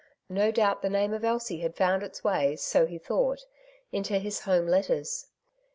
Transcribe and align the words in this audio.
No 0.29 0.49
doubt 0.51 0.81
the 0.81 0.89
name 0.89 1.13
of 1.13 1.23
Elsie 1.23 1.59
had 1.59 1.75
found 1.75 2.01
its 2.01 2.23
way, 2.23 2.55
so 2.55 2.87
he 2.87 2.97
thought, 2.97 3.45
into 3.91 4.17
his 4.17 4.39
home 4.39 4.65
letters. 4.65 5.27